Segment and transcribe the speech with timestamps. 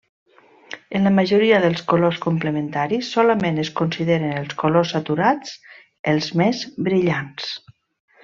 [0.99, 5.53] En la majoria dels colors complementaris, solament es consideren els colors saturats,
[6.15, 7.53] els més brillants.